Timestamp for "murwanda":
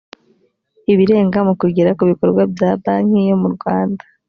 3.41-4.03